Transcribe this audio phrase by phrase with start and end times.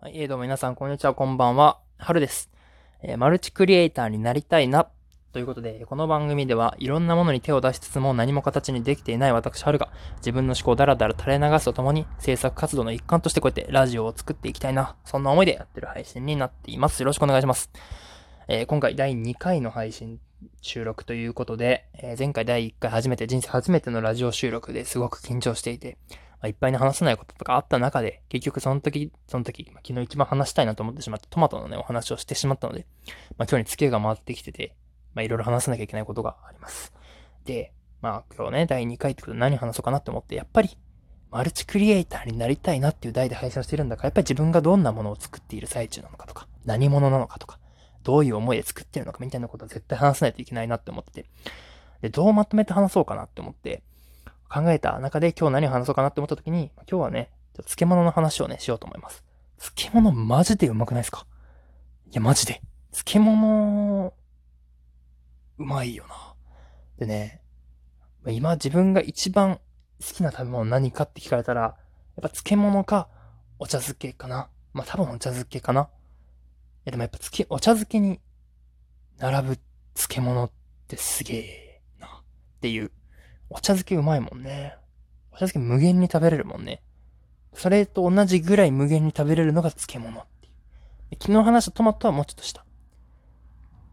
[0.00, 1.80] はい、えー、どうも皆さん、こんにちは、こんばんは。
[1.98, 2.52] はるです。
[3.02, 4.86] えーマルチクリエイターになりたいな。
[5.32, 14.94] ということで、この番組では、いろんなものに手を出しつつも何も形にできていない私、はるが、自分の思考をダラダラ垂れ流すとともに、制作活動の一環としてこうやってラジオを作っていきたいな。
[15.04, 17.00] そんな思いでやってる配信になっています。
[17.00, 17.68] よろしくお願いします。
[18.46, 20.20] えー今回第2回の配信
[20.62, 25.98] 収録ということで、え前回第1回初めて、人生初めてのラジオ収録ですごく緊張していて、
[26.40, 32.86] あ、いっぱいに話せないこととかあった中で、結局その時、その時、まあ、昨日一番話したいなと思ってしまって、トマトのね、お話をしてしまったので、
[33.36, 34.74] まあ、今日にツケが回ってきてて、
[35.14, 36.92] まあ、いろいろ話さなきゃいけないことがあります。
[37.44, 40.78] で、まあ、今日ね、第2回ってことで何話そうかなって思って、やっぱり、
[41.30, 47.58] マルチクリエイターになりたいなっていう題で配信をしてるんだから、やっぱり自分がどんなものを作っている最中なのかとか、何者なのかとか、
[48.02, 51.28] どういう思いで作ってるのかみたいなことは絶対話さないといけないなって思ってて、
[52.00, 53.82] で、どうまとめて話そうかなって思って、
[54.48, 59.24] 考えた中で今日何を話そうかなって思った時に、今日はね、ちょっと漬物の話をね、しようと思います。
[59.58, 61.26] 漬物マジでうまくないですか？
[62.10, 62.62] いや、マジで。
[62.92, 64.14] 漬物、
[65.58, 66.34] うまいよな。
[66.96, 67.42] でね、
[68.26, 69.60] 今自分が一番
[70.00, 71.74] 好きな食べ物何かって聞かれたら、やっ
[72.22, 73.08] ぱ漬物か
[73.58, 74.48] お茶漬けかな。
[74.72, 75.82] まあ多分お茶漬けかな。
[75.82, 75.84] い
[76.86, 78.20] やでもやっぱ漬け、お茶漬けに
[79.18, 79.58] 並ぶ
[79.94, 80.50] 漬物っ
[80.86, 82.06] てすげえな。
[82.06, 82.10] っ
[82.60, 82.90] ていう。
[83.50, 84.76] お茶漬けうまいもんね。
[85.30, 86.82] お茶漬け無限に食べれるもんね。
[87.54, 91.16] それと同じぐらい無限に食べれるのが漬物っていう。
[91.20, 92.64] 昨日話したトマトはもうちょっと下。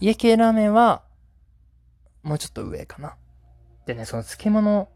[0.00, 1.02] 家系ラーメンは、
[2.22, 3.16] もうちょっと上かな。
[3.86, 4.88] でね、その漬物、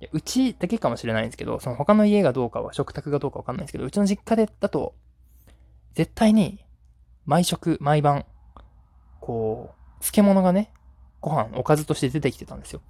[0.00, 4.94] いやうちだけかもしれないんですけど、その他の家がどうかは、食卓がどうかわかんないんですけど、うちの実家でだと、
[5.94, 6.64] 絶対に、
[7.26, 8.24] 毎食、毎晩、
[9.20, 10.72] こう、漬物がね、
[11.20, 12.80] ご飯、おかずとして出てきてたんですよ。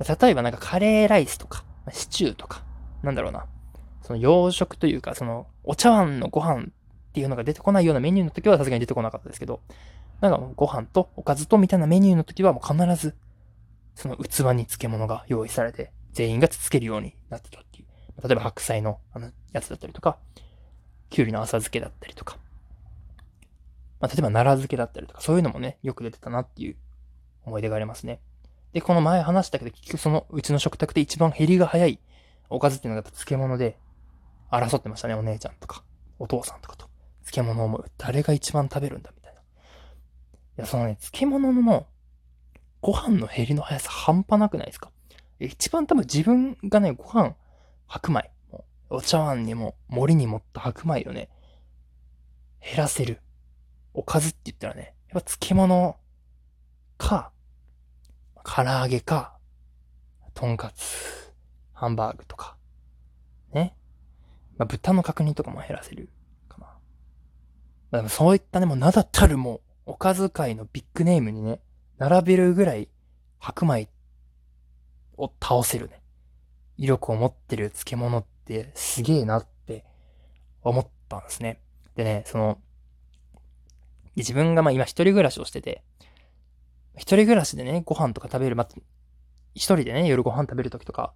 [0.00, 2.62] 例えばなんかカレーライスとか、シチューとか、
[3.02, 3.46] なんだろうな。
[4.02, 6.66] その洋食というか、その、お茶碗のご飯っ
[7.12, 9.60] ていうのが出てこないようなメニューの時はさすがに出てこなかったですけど、
[10.20, 13.14] なんかご飯とおかずとみたいなメニューの時はもう必ず、
[13.94, 17.86] その器に漬物が用意されて、全員がつつけるようになってたっていう。
[18.26, 20.18] 例えば白菜のあのやつだったりとか、
[21.10, 22.38] きゅうりの浅漬けだったりとか、
[24.00, 26.76] まあ、例えば奈良漬けだったりとか、そういうのもね、よく出てたなっていう
[27.44, 28.20] 思い出がありますね。
[28.74, 31.98] で、この前話したけど、結局そのうちの食卓で一番減りが早い
[32.50, 33.78] おかずっていうのが漬物で、
[34.50, 35.82] 争ってましたね、お姉ちゃんとか、
[36.18, 36.90] お父さんとかと。
[37.24, 39.40] 漬物をもう誰が一番食べるんだみたいな。
[39.40, 39.44] い
[40.58, 41.86] や、そのね、漬物の
[42.82, 44.90] ご飯の減りの速さ半端なくないですか？
[45.40, 47.34] 一番多分自分がね、ご飯、
[47.86, 48.30] 白米、
[48.90, 51.30] お茶碗にも森に盛った白米をね、
[52.60, 53.20] 減らせる。
[53.94, 55.96] おかずって言ったらね、やっぱ漬物
[56.98, 57.32] か、
[58.44, 59.38] 唐揚げか、
[60.34, 61.32] とんかつ、
[61.72, 62.56] ハンバーグとか、
[63.52, 63.74] ね。
[64.58, 66.10] まあ、豚の角煮とかも減らせる
[66.48, 66.66] かな。
[66.66, 66.76] ま
[67.92, 71.60] あ、でもそういったね、もう名だたるもう、おかず界のビッグネームにね、
[71.98, 72.88] 並べるぐらい
[73.38, 73.88] 白米
[75.16, 76.02] を倒せるね。
[76.76, 79.84] 威力を持ってる漬物ってすげえなって
[80.62, 81.60] 思ったんですね。
[81.94, 82.58] でね、その、
[84.16, 85.82] 自分がまあ今一人暮らしをしてて、
[86.96, 88.66] 一人暮らしでね、ご飯とか食べる、ま、
[89.54, 91.12] 一人でね、夜ご飯食べるときとか、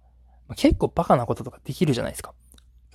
[0.47, 2.33] ま、結構バカなこととかできるじゃないですか。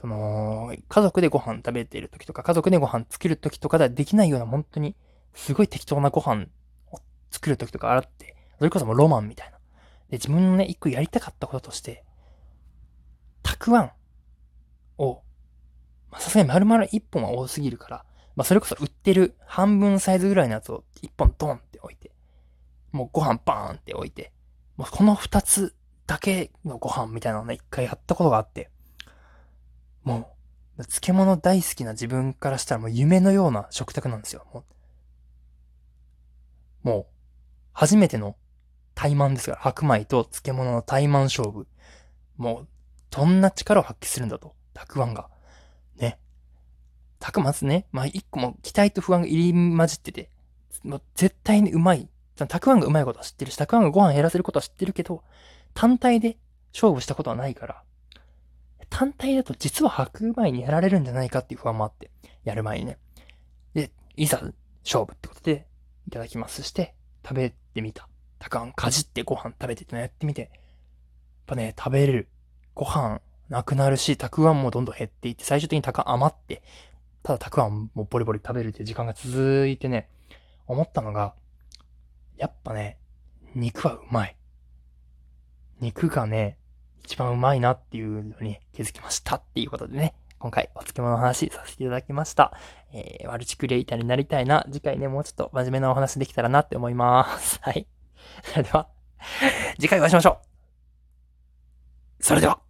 [0.00, 4.96] その、家族でご飯食べてるときとか、家族でご飯作るときとかではできないような、本当に、
[5.32, 6.46] すごい適当なご飯
[6.92, 7.00] を
[7.30, 9.58] 作るときとかあって、それこそもうロマンみたいな。
[10.10, 12.04] で、自分のね、一個やりたかったこととして、
[13.42, 13.92] たくあん
[14.98, 15.22] を、
[16.10, 18.04] まさすがに丸々一本は多すぎるから、
[18.36, 22.13] まあそれこそ売ってる半分サイズぐらいのやつを一本ドンって置いて、
[22.94, 24.30] もうご飯バーンって置いて、
[24.76, 25.74] もうこの二つ
[26.06, 28.70] だけのご飯みたいなのね、一回やったことがあって、
[30.04, 30.32] も
[30.78, 34.46] う、漬物大好きな自分からしたらもう夢のような食卓なんですよ。
[34.54, 34.64] も
[36.84, 37.06] う、もう
[37.72, 38.36] 初めての
[38.94, 41.66] 怠慢ですから、白米と漬物の怠慢勝負。
[42.36, 42.68] もう、
[43.10, 45.28] どんな力を発揮するんだと、たくあんが。
[45.96, 46.20] ね。
[47.18, 50.30] たくまずね、まあ一個も期待と不安が入り混じってて、
[50.84, 52.08] もう絶対にうまい。
[52.36, 55.22] たくあんがうまいことは知ってるし、たくあんがご飯減らせることは知ってるけど、
[55.72, 56.36] 単体で
[56.72, 57.82] 勝負したことはないから、
[58.90, 62.10] 単体だと実は白米にやられるんじゃないかっていう不安もあって、
[62.44, 62.98] やる前にね。
[63.74, 64.40] で、いざ
[64.84, 65.66] 勝負ってことで、
[66.06, 66.94] いただきますして、
[67.24, 68.08] 食べてみた。
[68.38, 70.50] たくあんかじってご飯食べてってのやってみて、やっ
[71.46, 72.28] ぱね、食べれる。
[72.74, 76.62] ご飯なくなるし、たくあんもどんどん減っていって、最終的にたくあん余って、
[77.22, 80.08] ただたくあんもボリボリ食べるって時間が続いてね、
[80.66, 81.34] 思ったのが、
[82.36, 82.98] やっぱね、
[83.54, 84.36] 肉はうまい。
[85.80, 86.58] 肉がね、
[87.04, 92.52] 一番うまいなっていうのに気づきましたっていうことでね、今回お漬物の話させていただきました。
[92.92, 94.66] えー、マルチクリエイターになりたいな。
[94.70, 97.58] 次回ね、もうちょっと真面目なお話できたらなって思います。
[97.62, 97.86] はい。
[98.42, 98.88] それでは、
[99.80, 100.40] 次回お会いしましょ
[102.20, 102.24] う。
[102.24, 102.63] それでは。